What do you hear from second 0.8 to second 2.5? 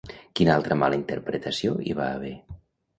mala interpretació hi va haver?